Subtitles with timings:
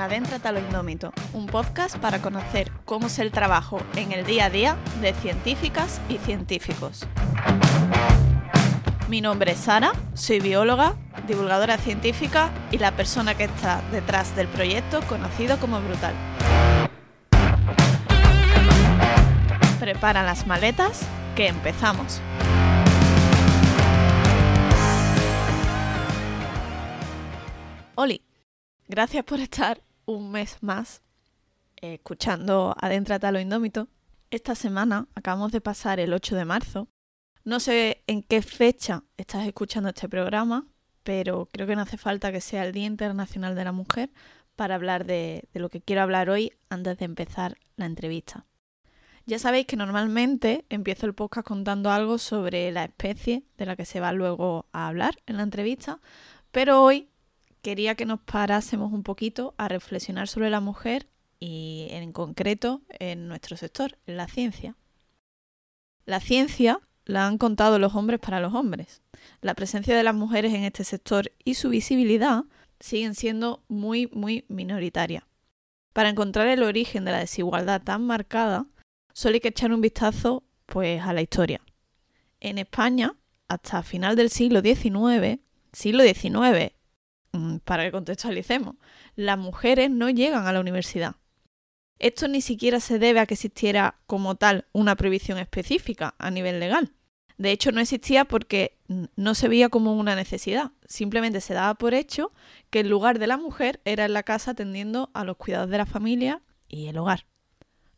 [0.00, 4.46] Adéntrate a lo Indómito, un podcast para conocer cómo es el trabajo en el día
[4.46, 7.06] a día de científicas y científicos.
[9.10, 10.94] Mi nombre es Sara, soy bióloga,
[11.28, 16.14] divulgadora científica y la persona que está detrás del proyecto conocido como Brutal.
[19.78, 21.02] Prepara las maletas,
[21.36, 22.22] que empezamos.
[27.96, 28.22] Oli,
[28.88, 31.02] gracias por estar un mes más
[31.76, 33.88] eh, escuchando Adéntrate a lo Indómito.
[34.30, 36.88] Esta semana acabamos de pasar el 8 de marzo.
[37.44, 40.66] No sé en qué fecha estás escuchando este programa,
[41.02, 44.10] pero creo que no hace falta que sea el Día Internacional de la Mujer
[44.56, 48.46] para hablar de, de lo que quiero hablar hoy antes de empezar la entrevista.
[49.26, 53.84] Ya sabéis que normalmente empiezo el podcast contando algo sobre la especie de la que
[53.84, 56.00] se va luego a hablar en la entrevista,
[56.50, 57.10] pero hoy
[57.62, 61.06] quería que nos parásemos un poquito a reflexionar sobre la mujer
[61.38, 64.76] y en concreto en nuestro sector, en la ciencia.
[66.04, 69.02] La ciencia la han contado los hombres para los hombres.
[69.40, 72.44] La presencia de las mujeres en este sector y su visibilidad
[72.78, 75.24] siguen siendo muy, muy minoritarias.
[75.92, 78.66] Para encontrar el origen de la desigualdad tan marcada,
[79.12, 81.60] solo hay que echar un vistazo pues, a la historia.
[82.38, 83.14] En España,
[83.48, 85.40] hasta final del siglo XIX,
[85.72, 86.72] siglo XIX,
[87.64, 88.76] para que contextualicemos,
[89.16, 91.16] las mujeres no llegan a la universidad.
[91.98, 96.58] Esto ni siquiera se debe a que existiera como tal una prohibición específica a nivel
[96.58, 96.92] legal.
[97.36, 98.78] De hecho, no existía porque
[99.16, 100.72] no se veía como una necesidad.
[100.86, 102.32] Simplemente se daba por hecho
[102.68, 105.78] que el lugar de la mujer era en la casa atendiendo a los cuidados de
[105.78, 107.26] la familia y el hogar.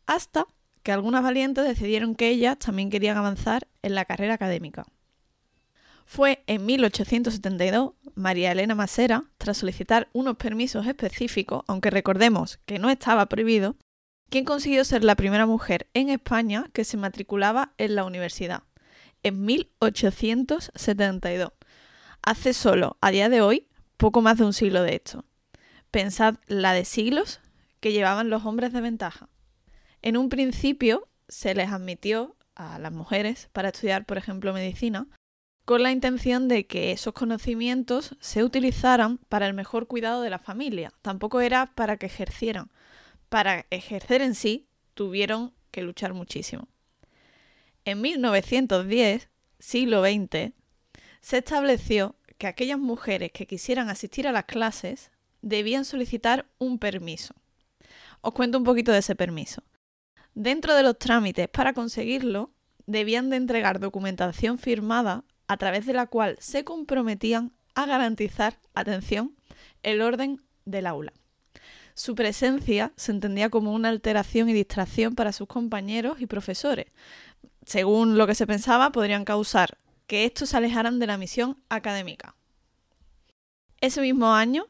[0.05, 0.47] Hasta
[0.81, 4.85] que algunas valientes decidieron que ellas también querían avanzar en la carrera académica.
[6.05, 12.89] Fue en 1872 María Elena Masera, tras solicitar unos permisos específicos, aunque recordemos que no
[12.89, 13.75] estaba prohibido,
[14.29, 18.63] quien consiguió ser la primera mujer en España que se matriculaba en la universidad,
[19.23, 21.51] en 1872.
[22.21, 25.25] Hace solo, a día de hoy, poco más de un siglo de esto.
[25.91, 27.41] Pensad la de siglos
[27.79, 29.29] que llevaban los hombres de ventaja.
[30.01, 35.07] En un principio se les admitió a las mujeres para estudiar, por ejemplo, medicina,
[35.65, 40.39] con la intención de que esos conocimientos se utilizaran para el mejor cuidado de la
[40.39, 40.91] familia.
[41.01, 42.69] Tampoco era para que ejercieran.
[43.29, 46.67] Para ejercer en sí tuvieron que luchar muchísimo.
[47.85, 49.29] En 1910,
[49.59, 50.53] siglo XX,
[51.21, 57.35] se estableció que aquellas mujeres que quisieran asistir a las clases debían solicitar un permiso.
[58.21, 59.63] Os cuento un poquito de ese permiso.
[60.33, 62.51] Dentro de los trámites para conseguirlo,
[62.85, 69.35] debían de entregar documentación firmada a través de la cual se comprometían a garantizar, atención,
[69.81, 71.13] el orden del aula.
[71.95, 76.87] Su presencia se entendía como una alteración y distracción para sus compañeros y profesores.
[77.65, 79.77] Según lo que se pensaba, podrían causar
[80.07, 82.35] que estos se alejaran de la misión académica.
[83.79, 84.67] Ese mismo año,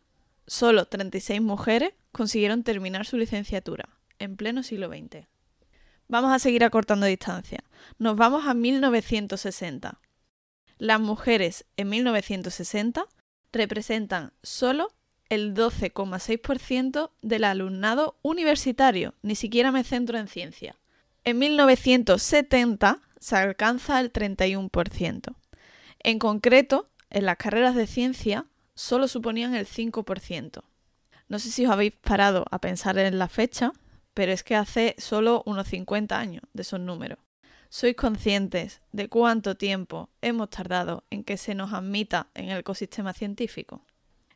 [0.48, 5.28] solo 36 mujeres consiguieron terminar su licenciatura, en pleno siglo XX.
[6.08, 7.64] Vamos a seguir acortando distancia.
[7.98, 10.00] Nos vamos a 1960,
[10.84, 13.06] las mujeres en 1960
[13.54, 14.90] representan solo
[15.30, 20.76] el 12,6% del alumnado universitario, ni siquiera me centro en ciencia.
[21.24, 25.34] En 1970 se alcanza el 31%.
[26.00, 30.64] En concreto, en las carreras de ciencia solo suponían el 5%.
[31.30, 33.72] No sé si os habéis parado a pensar en la fecha,
[34.14, 37.20] pero es que hace solo unos 50 años de esos números.
[37.76, 43.14] ¿Sois conscientes de cuánto tiempo hemos tardado en que se nos admita en el ecosistema
[43.14, 43.82] científico?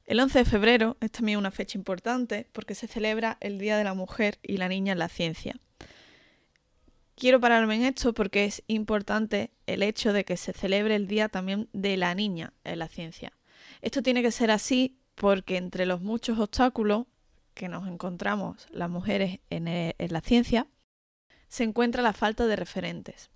[0.07, 3.83] El 11 de febrero es también una fecha importante porque se celebra el Día de
[3.83, 5.55] la Mujer y la Niña en la Ciencia.
[7.13, 11.29] Quiero pararme en esto porque es importante el hecho de que se celebre el Día
[11.29, 13.33] también de la Niña en la Ciencia.
[13.83, 17.05] Esto tiene que ser así porque entre los muchos obstáculos
[17.53, 20.65] que nos encontramos las mujeres en, en la ciencia,
[21.47, 23.29] se encuentra la falta de referentes.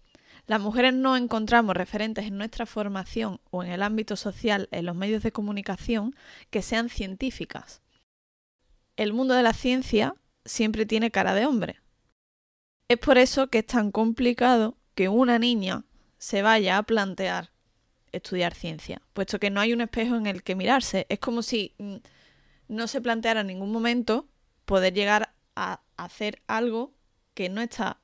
[0.48, 4.96] Las mujeres no encontramos referentes en nuestra formación o en el ámbito social, en los
[4.96, 6.16] medios de comunicación,
[6.50, 7.82] que sean científicas.
[8.98, 11.80] El mundo de la ciencia siempre tiene cara de hombre.
[12.88, 15.86] Es por eso que es tan complicado que una niña
[16.18, 17.52] se vaya a plantear
[18.12, 21.06] estudiar ciencia, puesto que no hay un espejo en el que mirarse.
[21.08, 21.96] Es como si mm,
[22.68, 24.28] no se planteara en ningún momento
[24.66, 26.94] poder llegar a hacer algo
[27.34, 28.02] que no está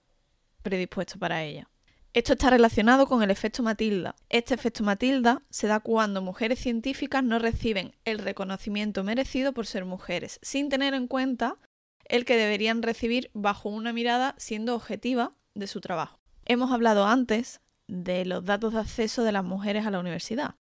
[0.62, 1.70] predispuesto para ella.
[2.14, 4.16] Esto está relacionado con el efecto Matilda.
[4.30, 9.86] Este efecto Matilda se da cuando mujeres científicas no reciben el reconocimiento merecido por ser
[9.86, 11.58] mujeres, sin tener en cuenta
[12.06, 16.20] el que deberían recibir bajo una mirada siendo objetiva de su trabajo.
[16.46, 20.56] Hemos hablado antes de los datos de acceso de las mujeres a la universidad,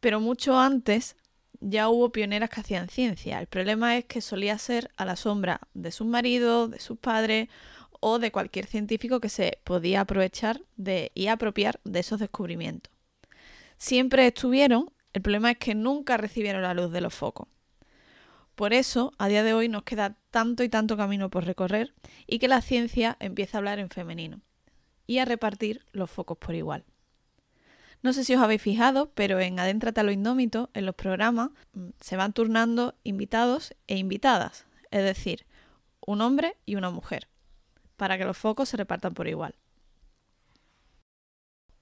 [0.00, 1.16] pero mucho antes
[1.60, 3.40] ya hubo pioneras que hacían ciencia.
[3.40, 7.48] El problema es que solía ser a la sombra de sus maridos, de sus padres
[8.06, 12.92] o de cualquier científico que se podía aprovechar de, y apropiar de esos descubrimientos.
[13.78, 17.48] Siempre estuvieron, el problema es que nunca recibieron la luz de los focos.
[18.56, 21.94] Por eso, a día de hoy nos queda tanto y tanto camino por recorrer
[22.26, 24.42] y que la ciencia empieza a hablar en femenino
[25.06, 26.84] y a repartir los focos por igual.
[28.02, 31.52] No sé si os habéis fijado, pero en Adéntrate a lo Indómito, en los programas,
[31.72, 35.46] mm, se van turnando invitados e invitadas, es decir,
[36.06, 37.28] un hombre y una mujer
[37.96, 39.54] para que los focos se repartan por igual.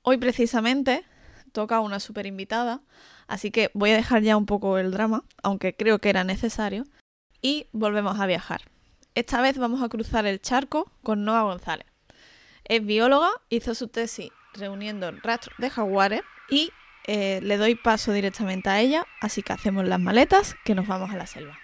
[0.02, 1.04] Hoy precisamente
[1.52, 2.82] toca una super invitada,
[3.28, 6.84] así que voy a dejar ya un poco el drama, aunque creo que era necesario,
[7.40, 8.62] y volvemos a viajar.
[9.14, 11.86] Esta vez vamos a cruzar el charco con Noa González.
[12.64, 16.70] Es bióloga, hizo su tesis reuniendo rastros de jaguares y
[17.06, 21.10] eh, le doy paso directamente a ella, así que hacemos las maletas que nos vamos
[21.10, 21.58] a la selva.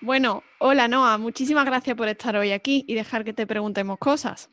[0.00, 4.48] Bueno, hola Noa, muchísimas gracias por estar hoy aquí y dejar que te preguntemos cosas.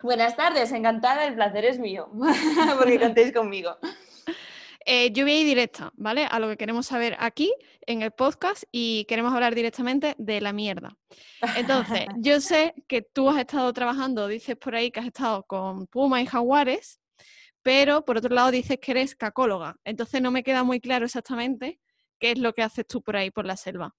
[0.00, 2.08] Buenas tardes, encantada, el placer es mío,
[2.78, 3.76] porque contéis conmigo.
[4.86, 6.24] Eh, yo voy a ir directa, ¿vale?
[6.24, 7.52] A lo que queremos saber aquí
[7.84, 10.96] en el podcast y queremos hablar directamente de la mierda.
[11.56, 15.88] Entonces, yo sé que tú has estado trabajando, dices por ahí que has estado con
[15.88, 17.00] Puma y Jaguares,
[17.62, 19.76] pero por otro lado dices que eres cacóloga.
[19.84, 21.80] Entonces no me queda muy claro exactamente
[22.20, 23.96] qué es lo que haces tú por ahí por la selva.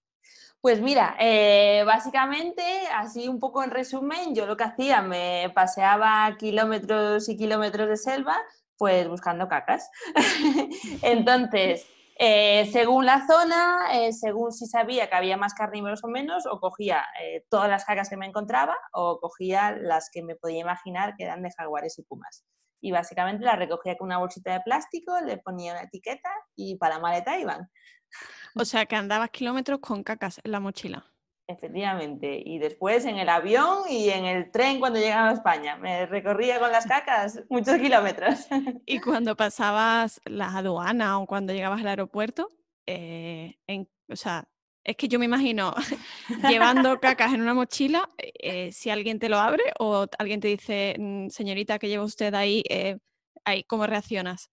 [0.62, 2.64] Pues mira, eh, básicamente,
[2.94, 7.98] así un poco en resumen, yo lo que hacía, me paseaba kilómetros y kilómetros de
[7.98, 8.38] selva,
[8.78, 9.90] pues buscando cacas.
[11.02, 16.46] Entonces, eh, según la zona, eh, según si sabía que había más carnívoros o menos,
[16.46, 17.08] o cogía
[17.50, 21.42] todas las cacas que me encontraba o cogía las que me podía imaginar que eran
[21.42, 22.46] de jaguares y pumas.
[22.80, 26.96] Y básicamente las recogía con una bolsita de plástico, le ponía una etiqueta y para
[26.96, 27.68] la maleta iban.
[28.56, 31.06] O sea, que andabas kilómetros con cacas en la mochila.
[31.48, 32.42] Efectivamente.
[32.46, 35.76] Y después en el avión y en el tren cuando llegaba a España.
[35.78, 38.48] Me recorría con las cacas muchos kilómetros.
[38.86, 42.50] Y cuando pasabas las aduanas o cuando llegabas al aeropuerto,
[42.86, 43.58] eh,
[44.10, 44.48] o sea,
[44.84, 45.74] es que yo me imagino
[46.50, 50.96] llevando cacas en una mochila, eh, si alguien te lo abre o alguien te dice,
[50.98, 52.64] mm, señorita, ¿qué lleva usted ahí?
[52.70, 52.98] Eh,
[53.46, 54.50] ahí ¿Cómo reaccionas?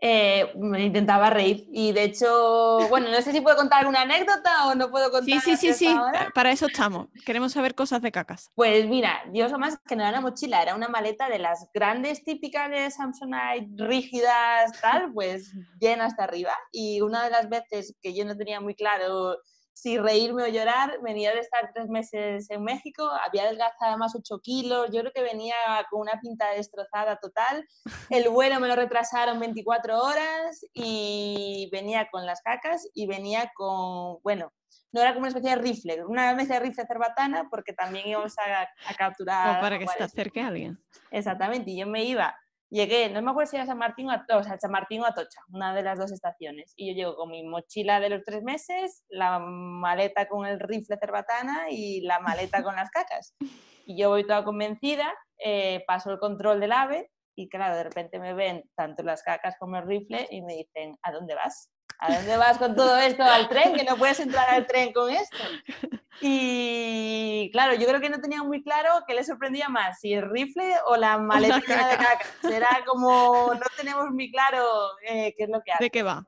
[0.00, 1.66] Eh, me intentaba reír.
[1.72, 5.40] Y de hecho, bueno, no sé si puedo contar una anécdota o no puedo contar.
[5.40, 5.96] Sí, sí, sí, sí,
[6.34, 7.08] para eso estamos.
[7.24, 8.50] Queremos saber cosas de cacas.
[8.54, 12.24] Pues mira, yo más que no era una mochila, era una maleta de las grandes
[12.24, 16.52] típicas de Samsonite, rígidas, tal, pues llena hasta arriba.
[16.72, 19.36] Y una de las veces que yo no tenía muy claro
[19.78, 24.40] si reírme o llorar, venía de estar tres meses en México, había adelgazado más 8
[24.42, 25.54] kilos, yo creo que venía
[25.88, 27.64] con una pinta destrozada total,
[28.10, 34.18] el vuelo me lo retrasaron 24 horas y venía con las cacas y venía con,
[34.24, 34.52] bueno,
[34.90, 38.34] no era como una especie de rifle, una especie de rifle cerbatana porque también íbamos
[38.38, 39.58] a, a capturar...
[39.58, 40.76] O para que se acerque alguien.
[41.12, 42.36] Exactamente, y yo me iba
[42.70, 45.82] llegué, no me acuerdo si era San Martín o, San Martín o Atocha, una de
[45.82, 46.72] las dos estaciones.
[46.76, 50.96] Y yo llego con mi mochila de los tres meses, la maleta con el rifle
[50.98, 53.34] cerbatana y la maleta con las cacas.
[53.86, 58.18] Y yo voy toda convencida, eh, paso el control del AVE y claro, de repente
[58.18, 61.70] me ven tanto las cacas como el rifle y me dicen, ¿a dónde vas?
[61.98, 63.74] ¿A dónde vas con todo esto al tren?
[63.74, 65.36] Que no puedes entrar al tren con esto.
[66.20, 70.28] Y claro, yo creo que no tenía muy claro qué le sorprendía más, si el
[70.28, 72.26] rifle o la maleta de caca.
[72.42, 74.64] Será como no tenemos muy claro
[75.08, 75.84] eh, qué es lo que hace.
[75.84, 76.26] ¿De qué va?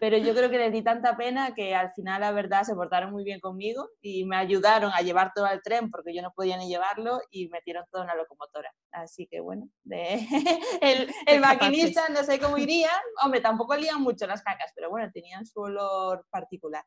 [0.00, 3.12] Pero yo creo que les di tanta pena que al final, la verdad, se portaron
[3.12, 6.56] muy bien conmigo y me ayudaron a llevar todo al tren porque yo no podía
[6.56, 8.72] ni llevarlo y metieron toda una locomotora.
[8.92, 10.26] Así que bueno, de...
[10.80, 12.90] el, el maquinista no sé cómo iría.
[13.22, 16.84] Hombre, tampoco lían mucho las cacas, pero bueno, tenían su olor particular.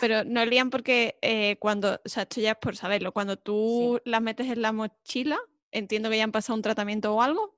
[0.00, 4.00] Pero no lían porque eh, cuando, o sea, esto ya es por saberlo, cuando tú
[4.04, 5.38] las metes en la mochila,
[5.70, 7.55] entiendo que ya han pasado un tratamiento o algo.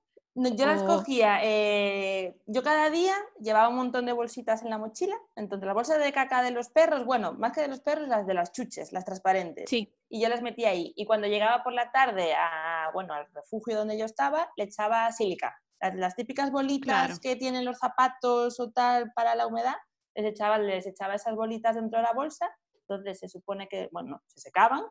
[0.57, 5.17] Yo las cogía, eh, yo cada día llevaba un montón de bolsitas en la mochila,
[5.37, 8.27] entonces las bolsas de caca de los perros, bueno, más que de los perros, las
[8.27, 9.69] de las chuches, las transparentes.
[9.69, 9.93] Sí.
[10.09, 10.93] Y yo las metía ahí.
[10.97, 15.11] Y cuando llegaba por la tarde a, bueno, al refugio donde yo estaba, le echaba
[15.13, 15.61] sílica.
[15.95, 19.77] Las, típicas bolitas que tienen los zapatos o tal para la humedad,
[20.15, 22.51] les echaba, les echaba esas bolitas dentro de la bolsa
[22.89, 24.83] entonces se supone que, bueno, se secaban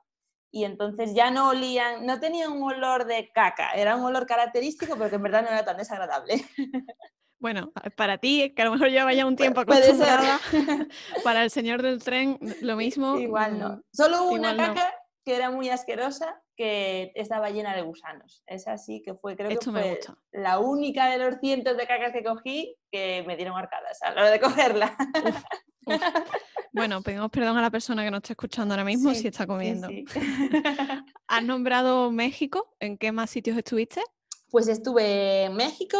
[0.51, 4.95] y entonces ya no olían, no tenían un olor de caca, era un olor característico,
[4.97, 6.35] pero que en verdad no era tan desagradable.
[7.39, 10.39] Bueno, para ti, que a lo mejor lleva ya un tiempo acostumbrada,
[11.23, 13.15] para el señor del tren lo mismo.
[13.19, 13.69] Igual no.
[13.69, 14.91] Mm, Solo una caca
[15.23, 18.43] que era muy asquerosa, que estaba llena de gusanos.
[18.47, 19.99] Es así que fue, creo que fue
[20.31, 24.21] la única de los cientos de cacas que cogí que me dieron arcadas a la
[24.21, 24.97] hora de cogerla.
[26.73, 29.87] Bueno, pedimos perdón a la persona que nos está escuchando ahora mismo si está comiendo.
[31.27, 32.75] ¿Has nombrado México?
[32.79, 34.01] ¿En qué más sitios estuviste?
[34.49, 35.97] Pues estuve en México,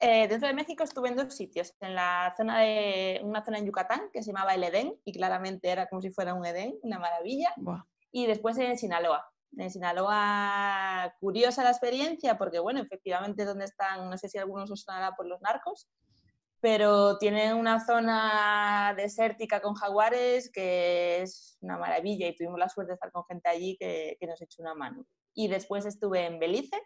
[0.00, 3.66] eh, dentro de México estuve en dos sitios, en la zona de una zona en
[3.66, 6.98] Yucatán que se llamaba el Edén y claramente era como si fuera un Edén, una
[6.98, 7.54] maravilla.
[8.10, 9.30] Y después en Sinaloa.
[9.56, 14.82] En Sinaloa, curiosa la experiencia porque, bueno, efectivamente donde están, no sé si algunos os
[14.82, 15.88] sonará por los narcos,
[16.60, 22.92] pero tiene una zona desértica con jaguares que es una maravilla y tuvimos la suerte
[22.92, 25.06] de estar con gente allí que, nos echó una mano.
[25.34, 26.80] Y después estuve en Belice,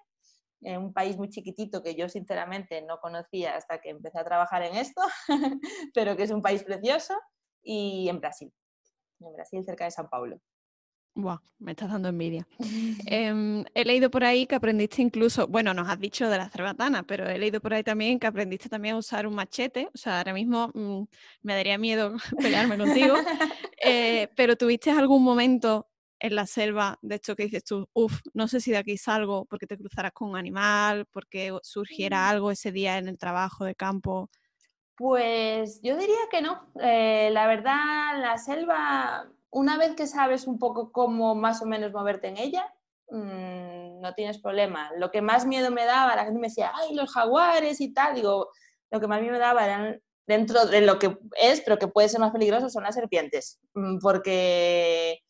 [0.62, 4.62] en un país muy chiquitito que yo sinceramente no conocía hasta que empecé a trabajar
[4.62, 5.00] en esto,
[5.94, 7.14] pero que es un país precioso,
[7.62, 8.52] y en Brasil,
[9.20, 10.40] en Brasil cerca de San Paulo.
[11.14, 12.46] Me estás dando envidia.
[13.06, 17.02] Em, he leído por ahí que aprendiste incluso, bueno, nos has dicho de la cerbatana,
[17.02, 19.88] pero he leído por ahí también que aprendiste también a usar un machete.
[19.94, 21.02] O sea, ahora mismo mm,
[21.42, 23.16] me daría miedo pelearme contigo.
[23.84, 25.88] Eh, pero ¿tuviste algún momento
[26.18, 29.46] en la selva de esto que dices tú, uff, no sé si de aquí salgo
[29.46, 32.28] porque te cruzarás con un animal, porque surgiera mm.
[32.30, 34.30] algo ese día en el trabajo de campo?
[34.96, 36.70] Pues yo diría que no.
[36.80, 41.92] Eh, la verdad, la selva una vez que sabes un poco cómo más o menos
[41.92, 42.72] moverte en ella,
[43.10, 44.90] mm, no tienes problema.
[44.96, 48.14] Lo que más miedo me daba, la gente me decía, ay, los jaguares y tal,
[48.14, 48.48] digo,
[48.90, 52.08] lo que más miedo me daba eran dentro de lo que es, pero que puede
[52.08, 55.20] ser más peligroso, son las serpientes, mm, porque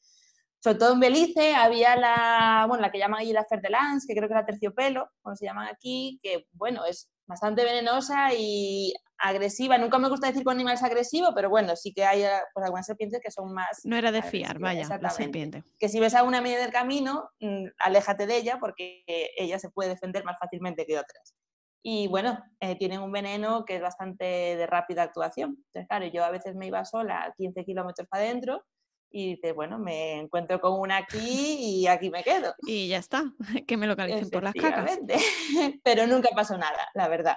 [0.63, 4.29] sobre todo en Belice había la, bueno, la que llaman allí la fer que creo
[4.29, 9.79] que era terciopelo, como se llaman aquí, que bueno, es bastante venenosa y agresiva.
[9.79, 12.25] Nunca me gusta decir que un animal es agresivo, pero bueno, sí que hay
[12.55, 13.81] pues, algunas serpientes que son más...
[13.85, 15.65] No era de fiar, vaya, la serpiente.
[15.79, 19.71] Que si ves a una medio del camino, mm, aléjate de ella porque ella se
[19.71, 21.35] puede defender más fácilmente que otras.
[21.83, 25.57] Y bueno, eh, tienen un veneno que es bastante de rápida actuación.
[25.67, 28.65] Entonces, claro, yo a veces me iba sola 15 kilómetros para adentro
[29.11, 32.55] y dices, bueno, me encuentro con una aquí y aquí me quedo.
[32.67, 33.25] Y ya está,
[33.67, 34.99] que me localicen por las cacas.
[35.83, 37.37] Pero nunca pasó nada, la verdad.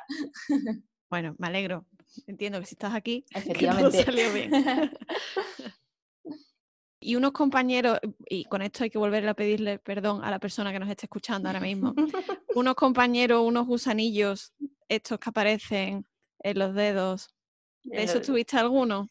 [1.13, 1.86] Bueno, me alegro.
[2.25, 4.03] Entiendo que si estás aquí, Efectivamente.
[4.03, 4.51] salió bien.
[7.00, 10.72] y unos compañeros, y con esto hay que volver a pedirle perdón a la persona
[10.72, 11.93] que nos esté escuchando ahora mismo,
[12.55, 14.55] unos compañeros, unos gusanillos,
[14.88, 16.03] estos que aparecen
[16.39, 17.36] en los dedos,
[17.84, 19.08] ¿de eso tuviste alguno?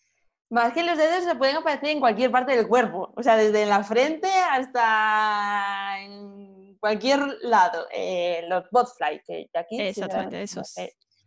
[0.51, 3.65] Más que los dedos se pueden aparecer en cualquier parte del cuerpo, o sea, desde
[3.65, 7.87] la frente hasta en cualquier lado.
[7.95, 9.81] Eh, los botfly, que aquí...
[9.81, 10.75] Exactamente, esos.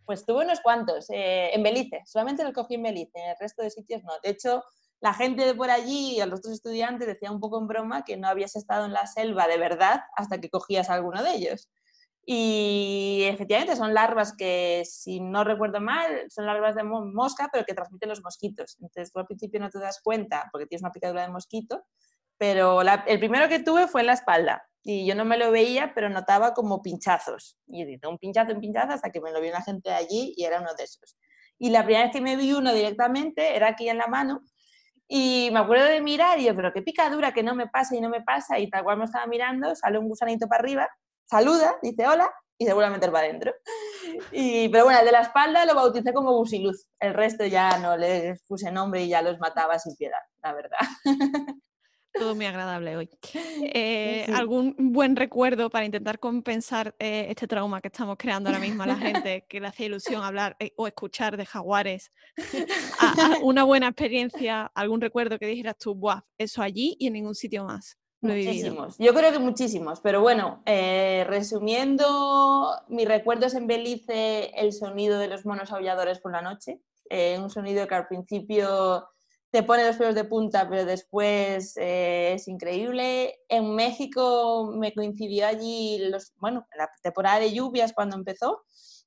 [0.06, 3.64] Pues tuve unos cuantos, eh, en Belice, solamente los cogí en Belice, en el resto
[3.64, 4.14] de sitios no.
[4.24, 4.64] De hecho,
[5.02, 8.18] la gente de por allí, a los otros estudiantes, decía un poco en broma que
[8.18, 11.70] no habías estado en la selva de verdad hasta que cogías alguno de ellos.
[12.28, 17.76] Y efectivamente son larvas que, si no recuerdo mal, son larvas de mosca, pero que
[17.76, 18.78] transmiten los mosquitos.
[18.80, 21.84] Entonces tú al principio no te das cuenta porque tienes una picadura de mosquito,
[22.38, 24.68] pero el primero que tuve fue en la espalda.
[24.86, 27.58] Y yo no me lo veía, pero notaba como pinchazos.
[27.68, 30.62] Y un pinchazo, un pinchazo, hasta que me lo vio una gente allí y era
[30.62, 31.18] uno de esos.
[31.58, 34.42] Y la primera vez que me vi uno directamente era aquí en la mano.
[35.08, 38.02] Y me acuerdo de mirar y yo, pero qué picadura, que no me pasa y
[38.02, 38.60] no me pasa.
[38.60, 40.90] Y tal cual me estaba mirando, sale un gusanito para arriba
[41.26, 43.54] saluda, dice hola y se vuelve a meter para adentro.
[44.32, 46.88] Y, pero bueno, el de la espalda lo bauticé como Busiluz.
[47.00, 50.78] El resto ya no les puse nombre y ya los mataba sin piedad, la verdad.
[52.18, 53.10] Todo muy agradable hoy.
[53.78, 58.84] Eh, ¿Algún buen recuerdo para intentar compensar eh, este trauma que estamos creando ahora mismo
[58.84, 62.12] a la gente que le hace ilusión hablar eh, o escuchar de jaguares?
[63.44, 67.66] una buena experiencia, algún recuerdo que dijeras tú, Buah, eso allí y en ningún sitio
[67.66, 67.98] más.
[68.22, 75.20] Muchísimos, yo creo que muchísimos, pero bueno, resumiendo, mi recuerdo es en Belice el sonido
[75.20, 76.80] de los monos aulladores por la noche,
[77.40, 79.08] un sonido que al principio
[79.56, 83.40] te pone los pelos de punta, pero después eh, es increíble.
[83.48, 88.66] En México me coincidió allí, los, bueno, la temporada de lluvias cuando empezó,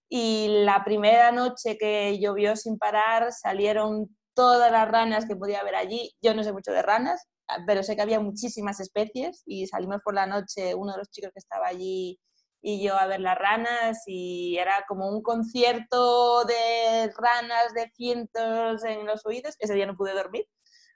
[0.08, 5.74] y la primera noche que llovió sin parar salieron todas las ranas que podía haber
[5.74, 6.14] allí.
[6.22, 7.26] Yo no sé mucho de ranas,
[7.66, 11.30] pero sé que había muchísimas especies y salimos por la noche, uno de los chicos
[11.34, 12.18] que estaba allí
[12.60, 18.84] y yo a ver las ranas y era como un concierto de ranas de cientos
[18.84, 19.56] en los oídos.
[19.58, 20.46] Ese día no pude dormir,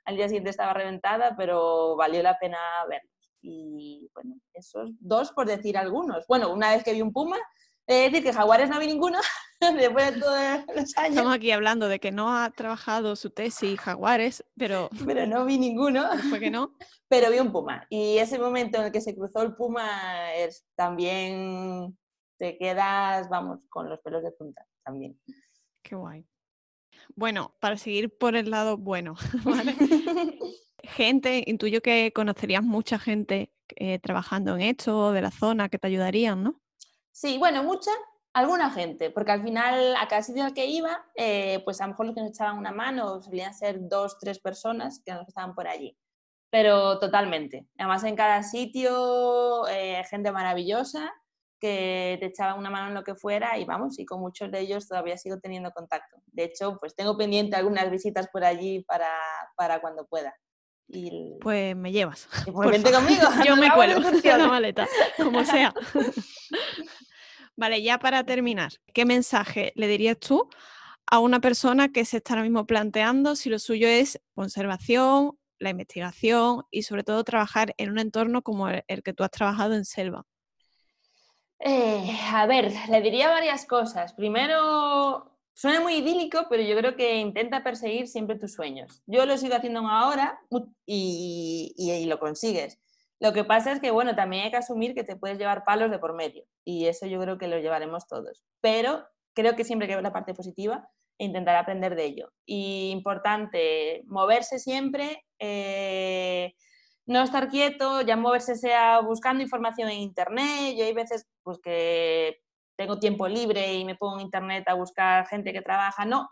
[0.04, 3.10] al día siguiente estaba reventada, pero valió la pena verlos.
[3.40, 6.26] Y bueno, esos dos por decir algunos.
[6.28, 7.38] Bueno, una vez que vi un puma,
[7.86, 9.18] es decir que jaguares no vi ninguno
[9.76, 10.38] después de todos
[10.74, 11.10] los años.
[11.10, 14.88] Estamos aquí hablando de que no ha trabajado su tesis jaguares, pero...
[15.06, 16.08] Pero no vi ninguno.
[16.30, 16.76] Fue que no.
[17.08, 17.86] Pero vi un puma.
[17.90, 21.96] Y ese momento en el que se cruzó el puma es también
[22.38, 25.20] te quedas, vamos, con los pelos de punta también.
[25.82, 26.26] Qué guay.
[27.14, 29.16] Bueno, para seguir por el lado bueno,
[30.82, 35.88] gente, intuyo que conocerías mucha gente eh, trabajando en esto, de la zona, que te
[35.88, 36.61] ayudarían, ¿no?
[37.12, 37.90] Sí, bueno, mucha,
[38.32, 41.90] alguna gente, porque al final a cada sitio al que iba, eh, pues a lo
[41.90, 45.54] mejor los que nos echaban una mano solían ser dos, tres personas que nos estaban
[45.54, 45.96] por allí.
[46.50, 47.66] Pero totalmente.
[47.78, 51.12] Además, en cada sitio, eh, gente maravillosa
[51.60, 54.60] que te echaban una mano en lo que fuera y vamos, y con muchos de
[54.60, 56.16] ellos todavía sigo teniendo contacto.
[56.26, 59.08] De hecho, pues tengo pendiente algunas visitas por allí para,
[59.56, 60.34] para cuando pueda.
[60.88, 61.38] Y...
[61.40, 62.28] Pues me llevas.
[62.52, 63.22] Pues vente conmigo.
[63.46, 65.72] Yo me cuelo la maleta, como sea.
[67.62, 70.48] vale, ya para terminar, ¿qué mensaje le dirías tú
[71.06, 75.70] a una persona que se está ahora mismo planteando si lo suyo es conservación, la
[75.70, 79.84] investigación y sobre todo trabajar en un entorno como el que tú has trabajado en
[79.84, 80.24] Selva?
[81.60, 84.12] Eh, a ver, le diría varias cosas.
[84.14, 89.04] Primero, suena muy idílico, pero yo creo que intenta perseguir siempre tus sueños.
[89.06, 90.40] Yo lo sigo haciendo ahora
[90.84, 92.80] y, y, lo consigues.
[93.22, 95.92] Lo que pasa es que, bueno, también hay que asumir que te puedes llevar palos
[95.92, 98.42] de por medio y eso yo creo que lo llevaremos todos.
[98.60, 100.88] Pero creo que siempre que ver la parte positiva
[101.18, 102.32] e intentar aprender de ello.
[102.44, 105.24] Y importante, moverse siempre.
[105.38, 106.52] Eh,
[107.06, 110.74] no estar quieto, ya moverse sea buscando información en internet.
[110.76, 112.40] Yo hay veces pues que
[112.76, 116.04] tengo tiempo libre y me pongo en internet a buscar gente que trabaja.
[116.04, 116.28] No,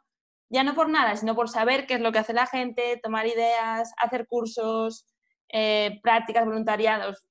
[0.49, 3.29] ya no por nada, sino por saber qué es lo que hace la gente, tomar
[3.29, 5.07] ideas, hacer cursos,
[5.53, 7.29] eh, prácticas, voluntariados,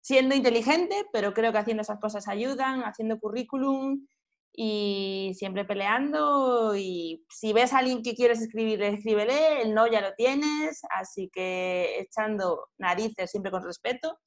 [0.00, 4.06] siendo inteligente, pero creo que haciendo esas cosas ayudan, haciendo currículum
[4.52, 10.00] y siempre peleando y si ves a alguien que quieres escribir, escríbele, el no ya
[10.00, 14.18] lo tienes, así que echando narices siempre con respeto,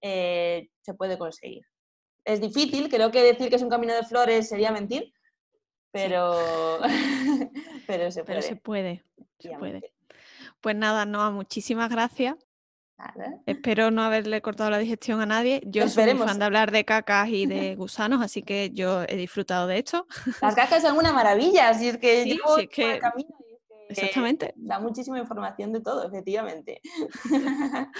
[0.00, 1.62] eh, se puede conseguir.
[2.24, 5.12] Es difícil, creo que decir que es un camino de flores sería mentir,
[5.90, 6.78] pero,
[7.86, 8.40] pero se puede.
[8.40, 9.04] Pero se puede,
[9.38, 9.92] se puede.
[10.60, 12.47] Pues nada, Noa, muchísimas gracias.
[13.46, 15.62] Espero no haberle cortado la digestión a nadie.
[15.64, 19.66] Yo soy fan de hablar de cacas y de gusanos, así que yo he disfrutado
[19.66, 20.06] de esto.
[20.42, 23.38] Las cacas son una maravilla, si es que llevo el camino
[23.88, 24.52] Exactamente.
[24.56, 26.80] Da muchísima información de todo, efectivamente.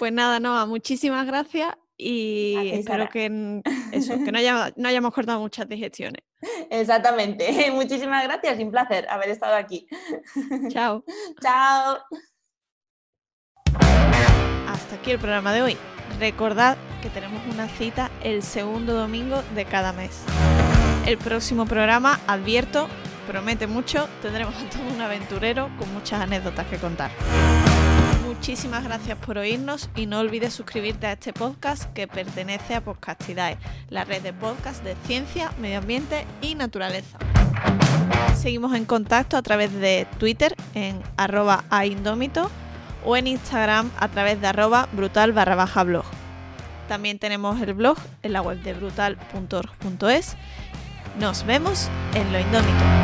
[0.00, 4.40] Pues nada, Noa, muchísimas gracias y espero que, eso, que no,
[4.74, 6.22] no hayamos cortado muchas digestiones.
[6.68, 7.70] Exactamente.
[7.70, 9.86] Muchísimas gracias y un placer haber estado aquí.
[10.70, 11.04] Chao.
[11.40, 11.98] Chao
[14.74, 15.76] hasta aquí el programa de hoy.
[16.18, 20.22] Recordad que tenemos una cita el segundo domingo de cada mes.
[21.06, 22.88] El próximo programa, advierto,
[23.26, 27.10] promete mucho, tendremos a todo un aventurero con muchas anécdotas que contar.
[28.26, 33.56] Muchísimas gracias por oírnos y no olvides suscribirte a este podcast que pertenece a Podcastidae,
[33.88, 37.18] la red de podcasts de ciencia, medio ambiente y naturaleza.
[38.36, 42.50] Seguimos en contacto a través de Twitter en arroba aindómito
[43.04, 46.04] o en Instagram a través de arroba brutal barra baja blog.
[46.88, 50.36] También tenemos el blog en la web de brutal.org.es.
[51.18, 53.03] Nos vemos en lo indómito.